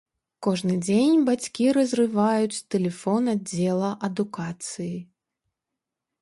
Кожны 0.45 0.77
дзень 0.85 1.19
бацькі 1.27 1.67
разрываюць 1.77 2.63
тэлефон 2.77 3.23
аддзела 3.35 3.91
адукацыі. 4.09 4.91